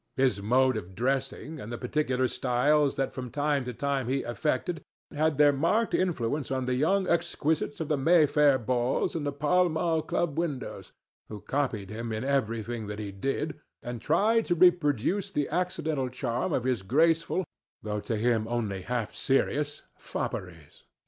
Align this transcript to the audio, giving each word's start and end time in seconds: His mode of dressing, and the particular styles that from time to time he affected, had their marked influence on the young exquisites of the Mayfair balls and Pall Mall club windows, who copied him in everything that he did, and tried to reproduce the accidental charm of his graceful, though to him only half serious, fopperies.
His 0.17 0.41
mode 0.41 0.77
of 0.77 0.95
dressing, 0.95 1.59
and 1.59 1.71
the 1.71 1.77
particular 1.77 2.27
styles 2.27 2.95
that 2.95 3.13
from 3.13 3.29
time 3.29 3.65
to 3.65 3.71
time 3.71 4.07
he 4.09 4.23
affected, 4.23 4.81
had 5.11 5.37
their 5.37 5.53
marked 5.53 5.93
influence 5.93 6.49
on 6.49 6.65
the 6.65 6.73
young 6.73 7.07
exquisites 7.07 7.79
of 7.79 7.87
the 7.87 7.97
Mayfair 7.99 8.57
balls 8.57 9.13
and 9.13 9.27
Pall 9.37 9.69
Mall 9.69 10.01
club 10.01 10.39
windows, 10.39 10.91
who 11.29 11.39
copied 11.39 11.91
him 11.91 12.11
in 12.11 12.23
everything 12.23 12.87
that 12.87 12.97
he 12.97 13.11
did, 13.11 13.59
and 13.83 14.01
tried 14.01 14.45
to 14.45 14.55
reproduce 14.55 15.29
the 15.29 15.47
accidental 15.49 16.09
charm 16.09 16.51
of 16.51 16.63
his 16.63 16.81
graceful, 16.81 17.45
though 17.83 17.99
to 17.99 18.15
him 18.17 18.47
only 18.47 18.81
half 18.81 19.13
serious, 19.13 19.83
fopperies. 19.99 20.81